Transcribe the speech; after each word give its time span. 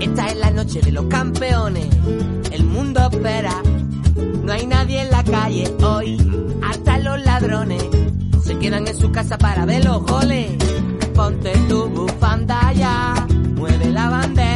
Esta 0.00 0.26
es 0.26 0.36
la 0.36 0.50
noche 0.50 0.80
de 0.80 0.92
los 0.92 1.06
campeones, 1.06 1.88
el 2.52 2.64
mundo 2.64 3.08
espera, 3.10 3.62
se 8.42 8.58
quedan 8.58 8.86
en 8.86 8.96
su 8.96 9.12
casa 9.12 9.36
para 9.36 9.66
ver 9.66 9.84
los 9.84 10.02
goles. 10.02 10.52
Ponte 11.14 11.52
tu 11.68 11.88
bufanda 11.90 12.72
ya, 12.72 13.14
mueve 13.54 13.90
la 13.90 14.08
bandera, 14.08 14.53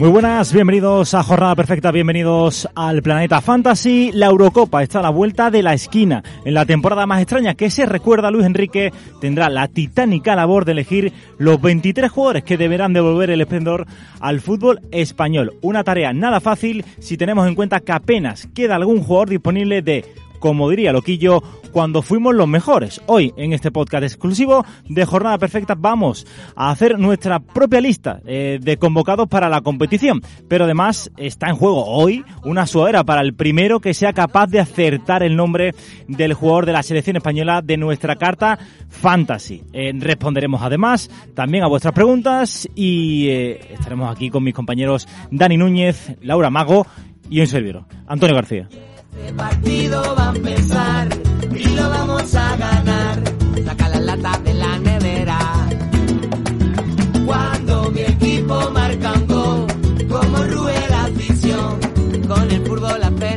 Muy 0.00 0.08
buenas, 0.08 0.54
bienvenidos 0.54 1.12
a 1.12 1.22
Jornada 1.22 1.54
Perfecta, 1.54 1.90
bienvenidos 1.90 2.66
al 2.74 3.02
Planeta 3.02 3.42
Fantasy. 3.42 4.10
La 4.14 4.28
Eurocopa 4.28 4.82
está 4.82 5.00
a 5.00 5.02
la 5.02 5.10
vuelta 5.10 5.50
de 5.50 5.62
la 5.62 5.74
esquina. 5.74 6.24
En 6.46 6.54
la 6.54 6.64
temporada 6.64 7.04
más 7.04 7.20
extraña 7.20 7.52
que 7.52 7.68
se 7.68 7.84
recuerda, 7.84 8.30
Luis 8.30 8.46
Enrique 8.46 8.94
tendrá 9.20 9.50
la 9.50 9.68
titánica 9.68 10.34
labor 10.34 10.64
de 10.64 10.72
elegir 10.72 11.12
los 11.36 11.60
23 11.60 12.10
jugadores 12.10 12.44
que 12.44 12.56
deberán 12.56 12.94
devolver 12.94 13.28
el 13.28 13.42
esplendor 13.42 13.86
al 14.20 14.40
fútbol 14.40 14.80
español. 14.90 15.58
Una 15.60 15.84
tarea 15.84 16.14
nada 16.14 16.40
fácil 16.40 16.82
si 16.98 17.18
tenemos 17.18 17.46
en 17.46 17.54
cuenta 17.54 17.80
que 17.80 17.92
apenas 17.92 18.48
queda 18.54 18.76
algún 18.76 19.02
jugador 19.02 19.28
disponible 19.28 19.82
de 19.82 20.06
como 20.40 20.70
diría 20.70 20.92
Loquillo, 20.92 21.42
cuando 21.70 22.02
fuimos 22.02 22.34
los 22.34 22.48
mejores. 22.48 23.00
Hoy, 23.06 23.32
en 23.36 23.52
este 23.52 23.70
podcast 23.70 24.04
exclusivo 24.04 24.64
de 24.88 25.04
Jornada 25.04 25.38
Perfecta, 25.38 25.74
vamos 25.76 26.26
a 26.56 26.70
hacer 26.70 26.98
nuestra 26.98 27.40
propia 27.40 27.80
lista 27.80 28.20
eh, 28.26 28.58
de 28.60 28.76
convocados 28.76 29.28
para 29.28 29.48
la 29.48 29.60
competición. 29.60 30.20
Pero 30.48 30.64
además 30.64 31.10
está 31.16 31.48
en 31.48 31.56
juego 31.56 31.84
hoy 31.86 32.24
una 32.44 32.66
suadera 32.66 33.04
para 33.04 33.22
el 33.22 33.34
primero 33.34 33.80
que 33.80 33.94
sea 33.94 34.12
capaz 34.12 34.48
de 34.48 34.60
acertar 34.60 35.22
el 35.22 35.36
nombre 35.36 35.74
del 36.08 36.34
jugador 36.34 36.66
de 36.66 36.72
la 36.72 36.82
selección 36.82 37.16
española 37.16 37.62
de 37.62 37.76
nuestra 37.76 38.16
carta 38.16 38.58
Fantasy. 38.88 39.62
Eh, 39.72 39.92
responderemos 39.94 40.62
además 40.62 41.10
también 41.34 41.64
a 41.64 41.68
vuestras 41.68 41.94
preguntas 41.94 42.68
y 42.74 43.28
eh, 43.28 43.60
estaremos 43.72 44.10
aquí 44.10 44.30
con 44.30 44.42
mis 44.42 44.54
compañeros 44.54 45.08
Dani 45.30 45.56
Núñez, 45.56 46.16
Laura 46.22 46.50
Mago 46.50 46.86
y 47.28 47.40
un 47.40 47.46
servidor, 47.46 47.84
Antonio 48.06 48.34
García. 48.34 48.68
Este 49.16 49.32
partido 49.34 50.14
va 50.16 50.30
a 50.30 50.36
empezar 50.36 51.08
y 51.60 51.68
lo 51.76 51.88
vamos 51.88 52.34
a 52.34 52.56
ganar. 52.56 53.22
Saca 53.64 53.88
la 53.88 54.00
lata 54.00 54.38
de 54.44 54.54
la 54.54 54.78
nevera. 54.78 55.38
Cuando 57.26 57.90
mi 57.90 58.00
equipo 58.00 58.70
marca 58.70 59.12
un 59.12 59.26
gol, 59.26 59.66
como 60.08 60.36
rue 60.44 60.74
la 60.88 61.04
afición, 61.04 61.80
con 62.26 62.50
el 62.50 62.66
fútbol 62.66 63.00
las 63.00 63.12
penas 63.12 63.29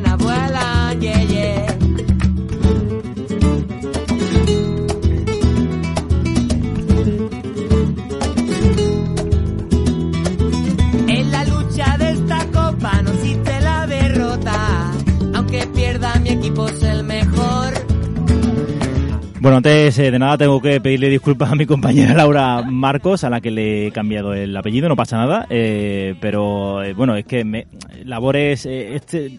Bueno, 19.44 19.58
antes 19.58 20.00
eh, 20.00 20.10
de 20.10 20.20
nada 20.20 20.38
tengo 20.38 20.62
que 20.62 20.80
pedirle 20.80 21.10
disculpas 21.10 21.52
a 21.52 21.56
mi 21.56 21.66
compañera 21.66 22.14
Laura 22.14 22.62
Marcos, 22.62 23.26
a 23.26 23.30
la 23.30 23.42
que 23.42 23.52
le 23.52 23.88
he 23.88 23.92
cambiado 23.92 24.34
el 24.34 24.56
apellido, 24.56 24.88
no 24.88 24.96
pasa 24.96 25.18
nada, 25.18 25.48
eh, 25.50 26.16
pero 26.22 26.82
eh, 26.82 26.94
bueno, 26.94 27.18
es 27.18 27.26
que 27.26 27.44
me, 27.44 27.68
labores, 28.06 28.66
eh, 28.66 28.96
este, 28.96 29.38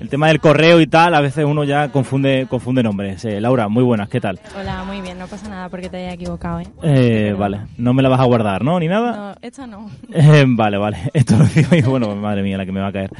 el 0.00 0.08
tema 0.08 0.28
del 0.28 0.40
correo 0.40 0.80
y 0.80 0.86
tal, 0.86 1.14
a 1.14 1.20
veces 1.20 1.44
uno 1.44 1.64
ya 1.64 1.88
confunde, 1.90 2.46
confunde 2.48 2.82
nombres. 2.82 3.24
Eh, 3.24 3.40
Laura, 3.40 3.68
muy 3.68 3.82
buenas, 3.82 4.08
¿qué 4.08 4.20
tal? 4.20 4.40
Hola, 4.58 4.84
muy 4.84 5.00
bien, 5.00 5.18
no 5.18 5.26
pasa 5.26 5.48
nada 5.48 5.68
porque 5.68 5.88
te 5.88 5.98
haya 5.98 6.12
equivocado, 6.12 6.60
¿eh? 6.60 6.66
Eh, 6.82 7.34
vale, 7.38 7.60
no 7.78 7.94
me 7.94 8.02
la 8.02 8.08
vas 8.08 8.20
a 8.20 8.24
guardar, 8.24 8.64
¿no? 8.64 8.78
Ni 8.80 8.88
nada. 8.88 9.12
No, 9.16 9.34
esta 9.42 9.66
no. 9.66 9.90
Eh, 10.14 10.44
vale, 10.46 10.78
vale. 10.78 10.96
Esto 11.12 11.36
lo 11.36 11.44
digo 11.44 11.74
y 11.74 11.82
bueno, 11.82 12.14
madre 12.16 12.42
mía, 12.42 12.56
la 12.56 12.64
que 12.64 12.72
me 12.72 12.80
va 12.80 12.88
a 12.88 12.92
caer. 12.92 13.10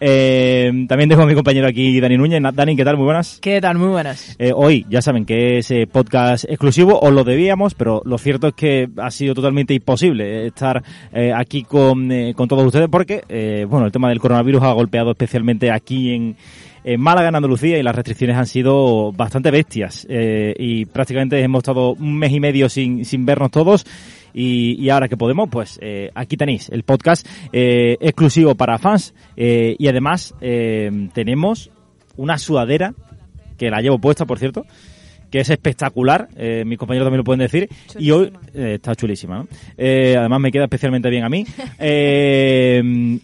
Eh, 0.00 0.86
también 0.88 1.08
dejo 1.08 1.22
a 1.22 1.26
mi 1.26 1.34
compañero 1.34 1.66
aquí, 1.66 1.98
Dani 2.00 2.16
Núñez. 2.16 2.42
Dani, 2.54 2.76
¿qué 2.76 2.84
tal? 2.84 2.96
Muy 2.96 3.04
buenas. 3.04 3.38
¿Qué 3.40 3.60
tal? 3.60 3.78
Muy 3.78 3.88
buenas. 3.88 4.36
Eh, 4.38 4.52
hoy, 4.54 4.86
ya 4.88 5.02
saben 5.02 5.24
que 5.24 5.58
es 5.58 5.71
podcast 5.90 6.44
exclusivo, 6.44 6.98
os 7.00 7.12
lo 7.12 7.24
debíamos, 7.24 7.74
pero 7.74 8.02
lo 8.04 8.18
cierto 8.18 8.48
es 8.48 8.54
que 8.54 8.88
ha 8.96 9.10
sido 9.10 9.34
totalmente 9.34 9.74
imposible 9.74 10.46
estar 10.46 10.82
eh, 11.12 11.32
aquí 11.34 11.62
con, 11.62 12.10
eh, 12.10 12.34
con 12.34 12.48
todos 12.48 12.64
ustedes 12.66 12.88
porque, 12.90 13.22
eh, 13.28 13.66
bueno, 13.68 13.86
el 13.86 13.92
tema 13.92 14.08
del 14.08 14.20
coronavirus 14.20 14.62
ha 14.62 14.72
golpeado 14.72 15.10
especialmente 15.10 15.70
aquí 15.70 16.14
en, 16.14 16.36
en 16.84 17.00
Málaga, 17.00 17.28
en 17.28 17.36
Andalucía, 17.36 17.78
y 17.78 17.82
las 17.82 17.94
restricciones 17.94 18.36
han 18.36 18.46
sido 18.46 19.12
bastante 19.12 19.50
bestias. 19.50 20.06
eh, 20.08 20.54
y 20.58 20.84
prácticamente 20.86 21.40
hemos 21.40 21.60
estado 21.60 21.92
un 21.92 22.18
mes 22.18 22.32
y 22.32 22.40
medio 22.40 22.68
sin, 22.68 23.04
sin 23.04 23.24
vernos 23.24 23.50
todos. 23.50 23.86
Y, 24.34 24.88
ahora 24.88 25.08
que 25.08 25.16
podemos, 25.18 25.50
pues 25.50 25.78
aquí 26.14 26.38
tenéis 26.38 26.70
el 26.70 26.84
podcast 26.84 27.26
eh, 27.52 27.98
exclusivo 28.00 28.54
para 28.54 28.78
fans. 28.78 29.14
eh, 29.36 29.76
y 29.78 29.88
además 29.88 30.34
tenemos 30.40 31.70
una 32.16 32.38
sudadera 32.38 32.94
que 33.58 33.70
la 33.70 33.80
llevo 33.80 33.98
puesta, 33.98 34.24
por 34.24 34.38
cierto, 34.38 34.64
que 35.32 35.40
es 35.40 35.50
espectacular, 35.50 36.28
eh, 36.36 36.62
mis 36.66 36.78
compañeros 36.78 37.06
también 37.06 37.18
lo 37.18 37.24
pueden 37.24 37.40
decir, 37.40 37.68
y 37.98 38.10
hoy 38.10 38.30
eh, 38.54 38.74
está 38.74 38.94
chulísima, 38.94 39.38
¿no? 39.38 39.48
Eh, 39.78 40.14
además 40.16 40.40
me 40.40 40.52
queda 40.52 40.64
especialmente 40.64 41.08
bien 41.08 41.24
a 41.24 41.30
mí, 41.30 41.46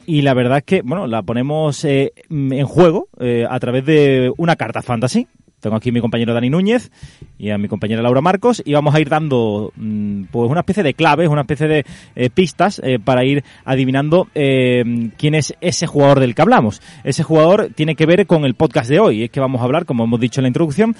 y 0.06 0.22
la 0.22 0.34
verdad 0.34 0.58
es 0.58 0.64
que, 0.64 0.80
bueno, 0.80 1.06
la 1.06 1.22
ponemos 1.22 1.84
en 1.84 2.66
juego 2.66 3.08
a 3.48 3.60
través 3.60 3.84
de 3.84 4.32
una 4.38 4.56
carta 4.56 4.80
fantasy. 4.82 5.28
Tengo 5.60 5.74
aquí 5.74 5.88
a 5.90 5.92
mi 5.92 6.00
compañero 6.00 6.32
Dani 6.34 6.50
Núñez 6.50 6.90
y 7.36 7.50
a 7.50 7.58
mi 7.58 7.66
compañera 7.66 8.00
Laura 8.00 8.20
Marcos 8.20 8.62
y 8.64 8.74
vamos 8.74 8.94
a 8.94 9.00
ir 9.00 9.08
dando 9.08 9.72
mm, 9.74 10.24
pues 10.30 10.48
una 10.48 10.60
especie 10.60 10.84
de 10.84 10.94
claves, 10.94 11.28
una 11.28 11.40
especie 11.40 11.66
de 11.66 11.84
eh, 12.14 12.30
pistas 12.30 12.80
eh, 12.84 12.98
para 13.02 13.24
ir 13.24 13.42
adivinando 13.64 14.28
eh, 14.36 15.10
quién 15.16 15.34
es 15.34 15.54
ese 15.60 15.88
jugador 15.88 16.20
del 16.20 16.36
que 16.36 16.42
hablamos. 16.42 16.80
Ese 17.02 17.24
jugador 17.24 17.70
tiene 17.74 17.96
que 17.96 18.06
ver 18.06 18.26
con 18.26 18.44
el 18.44 18.54
podcast 18.54 18.88
de 18.88 19.00
hoy. 19.00 19.24
Es 19.24 19.30
que 19.30 19.40
vamos 19.40 19.60
a 19.60 19.64
hablar, 19.64 19.84
como 19.84 20.04
hemos 20.04 20.20
dicho 20.20 20.40
en 20.40 20.44
la 20.44 20.48
introducción, 20.48 20.94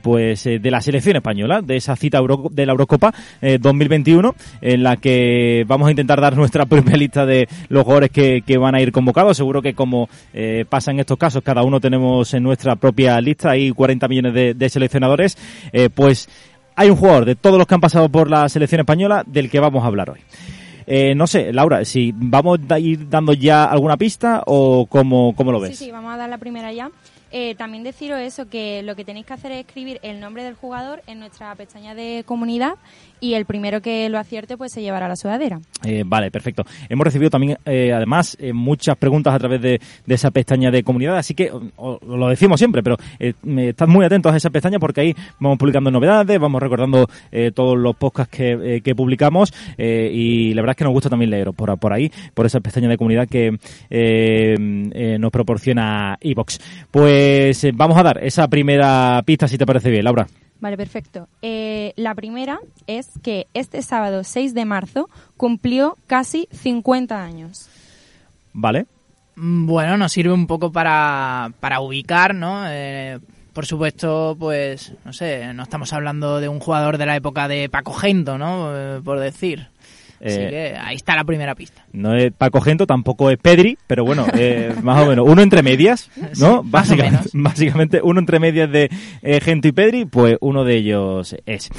pues 0.00 0.44
de 0.44 0.70
la 0.70 0.80
selección 0.80 1.16
española, 1.16 1.60
de 1.60 1.76
esa 1.76 1.94
cita 1.96 2.20
de 2.50 2.66
la 2.66 2.72
Eurocopa 2.72 3.12
eh, 3.42 3.58
2021, 3.60 4.34
en 4.62 4.82
la 4.82 4.96
que 4.96 5.64
vamos 5.66 5.88
a 5.88 5.90
intentar 5.90 6.20
dar 6.20 6.36
nuestra 6.36 6.64
propia 6.72 6.96
lista 6.96 7.26
de 7.26 7.46
los 7.68 7.82
jugadores 7.82 8.10
que, 8.10 8.42
que 8.46 8.56
van 8.56 8.74
a 8.74 8.80
ir 8.80 8.90
convocados. 8.90 9.36
Seguro 9.36 9.60
que 9.60 9.74
como 9.74 10.08
pasa 10.68 10.90
en 10.92 11.00
estos 11.00 11.18
casos, 11.18 11.42
cada 11.42 11.62
uno 11.62 11.78
tenemos 11.78 12.32
en 12.32 12.42
nuestra 12.42 12.76
propia 12.76 13.20
lista, 13.20 13.50
hay 13.50 13.70
40 13.82 14.06
millones 14.06 14.32
de, 14.32 14.54
de 14.54 14.68
seleccionadores, 14.68 15.36
eh, 15.72 15.90
pues 15.90 16.28
hay 16.76 16.88
un 16.88 16.96
jugador 16.96 17.24
de 17.24 17.34
todos 17.34 17.58
los 17.58 17.66
que 17.66 17.74
han 17.74 17.80
pasado 17.80 18.08
por 18.08 18.30
la 18.30 18.48
selección 18.48 18.80
española 18.80 19.24
del 19.26 19.50
que 19.50 19.58
vamos 19.58 19.82
a 19.82 19.88
hablar 19.88 20.10
hoy. 20.10 20.20
Eh, 20.86 21.16
no 21.16 21.26
sé, 21.26 21.52
Laura, 21.52 21.84
si 21.84 22.12
vamos 22.14 22.60
a 22.68 22.78
ir 22.78 23.08
dando 23.08 23.32
ya 23.32 23.64
alguna 23.64 23.96
pista 23.96 24.44
o 24.46 24.86
cómo, 24.86 25.34
cómo 25.34 25.50
lo 25.50 25.58
ves. 25.58 25.76
Sí, 25.76 25.86
sí, 25.86 25.90
vamos 25.90 26.14
a 26.14 26.16
dar 26.16 26.30
la 26.30 26.38
primera 26.38 26.72
ya. 26.72 26.92
Eh, 27.34 27.54
también 27.54 27.82
deciros 27.82 28.20
eso, 28.20 28.48
que 28.48 28.82
lo 28.82 28.94
que 28.94 29.04
tenéis 29.06 29.24
que 29.24 29.32
hacer 29.32 29.52
es 29.52 29.60
escribir 29.66 29.98
el 30.02 30.20
nombre 30.20 30.44
del 30.44 30.54
jugador 30.54 31.00
en 31.06 31.18
nuestra 31.18 31.54
pestaña 31.54 31.94
de 31.94 32.24
comunidad 32.26 32.74
y 33.20 33.34
el 33.34 33.46
primero 33.46 33.80
que 33.80 34.08
lo 34.10 34.18
acierte 34.18 34.56
pues 34.58 34.72
se 34.72 34.82
llevará 34.82 35.08
la 35.08 35.16
sudadera. 35.16 35.58
Eh, 35.84 36.02
vale, 36.04 36.30
perfecto. 36.30 36.64
Hemos 36.90 37.04
recibido 37.04 37.30
también, 37.30 37.56
eh, 37.64 37.92
además, 37.92 38.36
muchas 38.52 38.96
preguntas 38.96 39.32
a 39.34 39.38
través 39.38 39.62
de, 39.62 39.80
esa 40.06 40.30
pestaña 40.30 40.70
de 40.70 40.82
comunidad, 40.82 41.16
así 41.16 41.34
que 41.34 41.50
o- 41.76 41.98
lo 42.06 42.28
decimos 42.28 42.60
siempre, 42.60 42.82
pero 42.82 42.96
estad 43.18 43.88
muy 43.88 44.04
atentos 44.04 44.30
a 44.32 44.36
esa 44.36 44.50
pestaña 44.50 44.78
porque 44.78 45.00
ahí 45.00 45.14
vamos 45.40 45.56
publicando 45.56 45.90
novedades, 45.90 46.38
vamos 46.38 46.60
recordando 46.62 47.08
todos 47.54 47.78
los 47.78 47.96
podcasts 47.96 48.36
que, 48.36 48.82
que 48.84 48.94
publicamos 48.94 49.54
y 49.78 50.52
la 50.52 50.60
verdad 50.60 50.72
es 50.72 50.76
que 50.76 50.84
nos 50.84 50.92
gusta 50.92 51.08
también 51.08 51.30
leeros 51.30 51.54
por, 51.54 51.78
por 51.78 51.92
ahí, 51.94 52.10
por 52.34 52.44
esa 52.44 52.60
pestaña 52.60 52.88
de 52.90 52.98
comunidad 52.98 53.26
que 53.26 53.56
nos 55.18 55.30
proporciona 55.30 56.18
iVox. 56.20 56.58
Pues 56.90 57.21
eh, 57.22 57.72
vamos 57.74 57.96
a 57.96 58.02
dar 58.02 58.24
esa 58.24 58.48
primera 58.48 59.22
pista, 59.24 59.48
si 59.48 59.58
te 59.58 59.66
parece 59.66 59.90
bien, 59.90 60.04
Laura. 60.04 60.26
Vale, 60.60 60.76
perfecto. 60.76 61.28
Eh, 61.42 61.92
la 61.96 62.14
primera 62.14 62.60
es 62.86 63.10
que 63.22 63.48
este 63.52 63.82
sábado 63.82 64.22
6 64.22 64.54
de 64.54 64.64
marzo 64.64 65.10
cumplió 65.36 65.96
casi 66.06 66.48
50 66.52 67.22
años. 67.22 67.68
Vale. 68.52 68.86
Mm, 69.34 69.66
Bueno, 69.66 69.96
nos 69.96 70.12
sirve 70.12 70.32
un 70.32 70.46
poco 70.46 70.70
para, 70.70 71.52
para 71.58 71.80
ubicar, 71.80 72.34
¿no? 72.34 72.62
Eh, 72.68 73.18
por 73.52 73.66
supuesto, 73.66 74.36
pues, 74.38 74.94
no 75.04 75.12
sé, 75.12 75.52
no 75.52 75.64
estamos 75.64 75.92
hablando 75.92 76.40
de 76.40 76.48
un 76.48 76.60
jugador 76.60 76.96
de 76.96 77.06
la 77.06 77.16
época 77.16 77.48
de 77.48 77.68
Paco 77.68 77.92
Gento, 77.92 78.38
¿no? 78.38 78.70
Eh, 78.76 79.00
por 79.04 79.18
decir. 79.18 79.68
Así 80.24 80.36
Eh, 80.38 80.48
que 80.50 80.76
ahí 80.78 80.96
está 80.96 81.16
la 81.16 81.24
primera 81.24 81.54
pista. 81.54 81.84
No 81.92 82.14
es 82.14 82.32
Paco 82.32 82.60
Gento, 82.60 82.86
tampoco 82.86 83.30
es 83.30 83.38
Pedri, 83.38 83.76
pero 83.86 84.04
bueno, 84.04 84.26
eh, 84.34 84.72
más 84.82 85.02
o 85.02 85.06
menos. 85.08 85.26
Uno 85.28 85.42
entre 85.42 85.62
medias, 85.62 86.10
¿no? 86.38 86.62
Sí, 86.62 86.68
básicamente, 87.34 88.00
uno 88.02 88.20
entre 88.20 88.38
medias 88.38 88.70
de 88.70 88.90
eh, 89.22 89.40
Gento 89.40 89.68
y 89.68 89.72
Pedri, 89.72 90.04
pues 90.04 90.36
uno 90.40 90.64
de 90.64 90.76
ellos 90.76 91.34
es. 91.46 91.70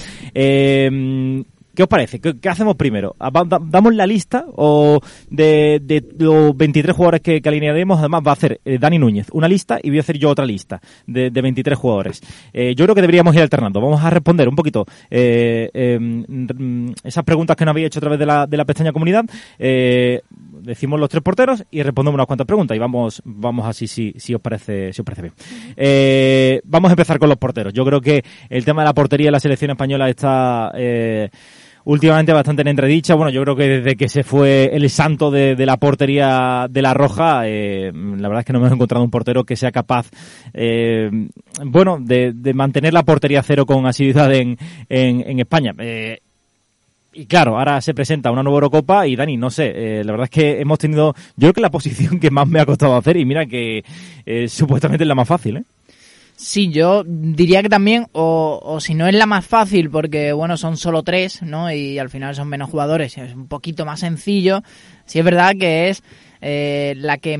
¿Qué 1.75 1.81
os 1.81 1.89
parece? 1.89 2.19
¿Qué, 2.19 2.49
hacemos 2.49 2.75
primero? 2.75 3.15
¿Damos 3.19 3.95
la 3.95 4.05
lista 4.05 4.45
o 4.55 4.99
de, 5.29 5.81
de 5.81 6.05
los 6.19 6.55
23 6.55 6.95
jugadores 6.95 7.21
que, 7.21 7.41
alinearemos? 7.43 7.97
Además 7.97 8.21
va 8.25 8.29
a 8.29 8.33
hacer 8.33 8.61
eh, 8.63 8.77
Dani 8.77 8.99
Núñez 8.99 9.27
una 9.31 9.47
lista 9.47 9.79
y 9.81 9.89
voy 9.89 9.97
a 9.97 10.01
hacer 10.01 10.19
yo 10.19 10.29
otra 10.29 10.45
lista 10.45 10.79
de, 11.07 11.31
de 11.31 11.41
23 11.41 11.75
jugadores. 11.77 12.21
Eh, 12.53 12.75
yo 12.75 12.85
creo 12.85 12.93
que 12.93 13.01
deberíamos 13.01 13.33
ir 13.35 13.41
alternando. 13.41 13.81
Vamos 13.81 14.03
a 14.03 14.11
responder 14.11 14.47
un 14.47 14.55
poquito 14.55 14.85
eh, 15.09 15.97
mm, 15.99 16.91
esas 17.03 17.23
preguntas 17.23 17.57
que 17.57 17.65
nos 17.65 17.71
habéis 17.71 17.87
hecho 17.87 17.99
a 17.99 18.01
través 18.01 18.19
de 18.19 18.25
la, 18.27 18.45
de 18.45 18.65
pestaña 18.65 18.93
comunidad. 18.93 19.25
Decimos 19.57 20.99
los 20.99 21.09
tres 21.09 21.23
porteros 21.23 21.65
y 21.71 21.81
respondemos 21.81 22.15
unas 22.15 22.27
cuantas 22.27 22.47
preguntas 22.47 22.77
y 22.77 22.79
vamos 22.79 23.21
vamos 23.25 23.65
así 23.65 23.87
si, 23.87 24.33
os 24.33 24.41
parece 24.41 24.93
si 24.93 25.01
os 25.01 25.05
parece 25.05 25.23
bien 25.23 26.61
vamos 26.63 26.89
a 26.89 26.93
empezar 26.93 27.19
con 27.19 27.27
los 27.27 27.37
porteros 27.37 27.73
yo 27.73 27.83
creo 27.83 27.99
que 27.99 28.23
el 28.49 28.63
tema 28.63 28.83
de 28.83 28.85
la 28.85 28.93
portería 28.93 29.27
en 29.27 29.33
la 29.33 29.41
selección 29.41 29.71
española 29.71 30.09
está 30.09 30.71
últimamente 31.85 32.33
bastante 32.33 32.61
en 32.61 32.69
entredicha 32.69 33.15
bueno 33.15 33.31
yo 33.31 33.41
creo 33.43 33.55
que 33.55 33.67
desde 33.67 33.95
que 33.95 34.09
se 34.09 34.23
fue 34.23 34.71
el 34.73 34.89
santo 34.89 35.31
de, 35.31 35.55
la 35.65 35.77
portería 35.77 36.67
de 36.69 36.81
la 36.81 36.93
roja 36.93 37.43
eh, 37.45 37.91
la 37.93 38.27
verdad 38.27 38.39
es 38.39 38.45
que 38.45 38.53
no 38.53 38.59
hemos 38.59 38.71
encontrado 38.71 39.03
un 39.03 39.11
portero 39.11 39.43
que 39.43 39.55
sea 39.55 39.71
capaz 39.71 40.09
eh, 40.53 41.09
bueno 41.65 41.97
de, 41.99 42.33
de 42.33 42.53
mantener 42.53 42.93
la 42.93 43.03
portería 43.03 43.43
cero 43.43 43.65
con 43.65 43.85
asiduidad 43.85 44.33
en, 44.33 44.57
en, 44.89 45.21
en 45.27 45.39
España 45.39 45.73
Eh, 45.79 46.19
y 47.13 47.25
claro, 47.27 47.57
ahora 47.57 47.79
se 47.79 47.93
presenta 47.93 48.31
una 48.31 48.41
nueva 48.41 48.57
Eurocopa 48.57 49.05
y 49.07 49.15
Dani, 49.15 49.37
no 49.37 49.49
sé, 49.49 49.71
eh, 49.75 50.03
la 50.03 50.11
verdad 50.11 50.25
es 50.25 50.29
que 50.31 50.59
hemos 50.59 50.79
tenido, 50.79 51.13
yo 51.35 51.47
creo 51.47 51.53
que 51.53 51.61
la 51.61 51.69
posición 51.69 52.19
que 52.19 52.31
más 52.31 52.47
me 52.47 52.59
ha 52.59 52.65
costado 52.65 52.95
hacer 52.95 53.17
y 53.17 53.25
mira 53.25 53.45
que 53.45 53.83
eh, 54.25 54.47
supuestamente 54.47 55.03
es 55.03 55.07
la 55.07 55.15
más 55.15 55.27
fácil, 55.27 55.57
¿eh? 55.57 55.63
Sí, 56.35 56.69
yo 56.69 57.03
diría 57.05 57.61
que 57.61 57.69
también, 57.69 58.07
o, 58.11 58.59
o 58.61 58.79
si 58.79 58.95
no 58.95 59.07
es 59.07 59.15
la 59.15 59.25
más 59.25 59.45
fácil, 59.45 59.89
porque 59.89 60.33
bueno, 60.33 60.57
son 60.57 60.77
solo 60.77 61.03
tres, 61.03 61.41
¿no? 61.41 61.71
Y 61.71 61.99
al 61.99 62.09
final 62.09 62.35
son 62.35 62.49
menos 62.49 62.69
jugadores, 62.69 63.17
es 63.17 63.33
un 63.33 63.47
poquito 63.47 63.85
más 63.85 63.99
sencillo. 63.99 64.63
Sí 65.05 65.19
es 65.19 65.25
verdad 65.25 65.53
que 65.57 65.89
es 65.89 66.03
eh, 66.41 66.95
la 66.97 67.17
que 67.17 67.37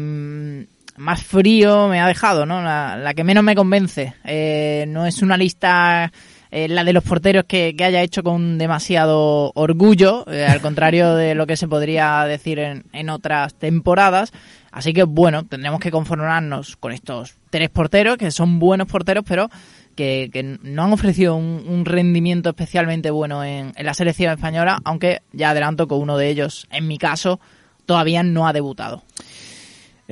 más 0.96 1.24
frío 1.24 1.88
me 1.88 2.00
ha 2.00 2.08
dejado, 2.08 2.46
¿no? 2.46 2.62
La, 2.62 2.96
la 2.96 3.14
que 3.14 3.24
menos 3.24 3.44
me 3.44 3.56
convence. 3.56 4.14
Eh, 4.24 4.86
no 4.88 5.06
es 5.06 5.22
una 5.22 5.38
lista 5.38 6.12
eh, 6.54 6.68
la 6.68 6.84
de 6.84 6.94
los 6.94 7.04
porteros 7.04 7.46
que, 7.46 7.76
que 7.76 7.84
haya 7.84 8.02
hecho 8.04 8.22
con 8.22 8.60
demasiado 8.60 9.52
orgullo, 9.56 10.24
eh, 10.32 10.46
al 10.46 10.62
contrario 10.62 11.16
de 11.16 11.34
lo 11.34 11.48
que 11.48 11.58
se 11.58 11.68
podría 11.68 12.24
decir 12.26 12.60
en, 12.60 12.84
en 12.94 13.10
otras 13.10 13.56
temporadas. 13.56 14.32
Así 14.72 14.94
que 14.94 15.04
bueno, 15.04 15.46
tendremos 15.46 15.80
que 15.80 15.90
conformarnos 15.90 16.78
con 16.78 16.92
estos 16.92 17.36
tres 17.50 17.70
porteros, 17.70 18.18
que 18.18 18.30
son 18.30 18.60
buenos 18.60 18.88
porteros, 18.88 19.24
pero 19.28 19.50
que, 19.96 20.30
que 20.32 20.60
no 20.62 20.84
han 20.84 20.94
ofrecido 20.94 21.36
un, 21.36 21.66
un 21.68 21.86
rendimiento 21.86 22.50
especialmente 22.50 23.10
bueno 23.10 23.44
en, 23.44 23.74
en 23.76 23.86
la 23.86 23.94
selección 23.96 24.32
española, 24.32 24.80
aunque 24.84 25.22
ya 25.32 25.50
adelanto 25.50 25.88
que 25.88 25.96
uno 25.96 26.18
de 26.18 26.30
ellos, 26.30 26.68
en 26.72 26.88
mi 26.88 27.00
caso, 27.00 27.40
todavía 27.88 28.22
no 28.24 28.48
ha 28.48 28.54
debutado. 28.54 29.04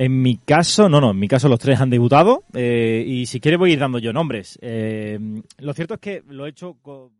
En 0.02 0.20
mi 0.20 0.36
caso, 0.36 0.88
no, 0.88 1.00
no, 1.00 1.12
en 1.12 1.18
mi 1.20 1.28
caso 1.28 1.48
los 1.48 1.60
tres 1.60 1.80
han 1.80 1.88
debutado 1.88 2.42
eh, 2.54 3.04
y 3.06 3.26
si 3.26 3.38
quiere 3.38 3.56
voy 3.56 3.70
a 3.70 3.74
ir 3.74 3.78
dando 3.78 4.00
yo 4.00 4.12
nombres. 4.12 4.58
Eh, 4.60 5.16
lo 5.58 5.72
cierto 5.74 5.94
es 5.94 6.00
que 6.00 6.24
lo 6.26 6.44
he 6.44 6.48
hecho 6.48 6.76
con... 6.82 7.10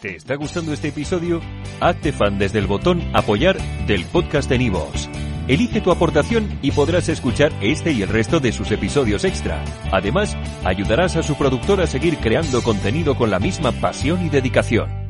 ¿Te 0.00 0.16
está 0.16 0.36
gustando 0.36 0.72
este 0.72 0.88
episodio? 0.88 1.42
Hazte 1.80 2.12
fan 2.12 2.38
desde 2.38 2.60
el 2.60 2.66
botón 2.66 3.02
Apoyar 3.12 3.58
del 3.86 4.06
podcast 4.06 4.48
de 4.48 4.56
Nivos. 4.56 5.10
Elige 5.48 5.82
tu 5.82 5.90
aportación 5.90 6.58
y 6.62 6.70
podrás 6.70 7.10
escuchar 7.10 7.52
este 7.60 7.92
y 7.92 8.00
el 8.00 8.08
resto 8.08 8.40
de 8.40 8.52
sus 8.52 8.70
episodios 8.70 9.24
extra. 9.24 9.62
Además, 9.92 10.34
ayudarás 10.64 11.16
a 11.16 11.22
su 11.22 11.36
productor 11.36 11.82
a 11.82 11.86
seguir 11.86 12.16
creando 12.16 12.62
contenido 12.62 13.18
con 13.18 13.30
la 13.30 13.38
misma 13.38 13.70
pasión 13.72 14.24
y 14.24 14.30
dedicación. 14.30 15.05